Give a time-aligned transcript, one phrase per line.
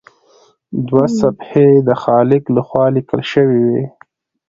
[0.87, 3.83] دوه صفحې یې د خالق لخوا لیکل شوي وي.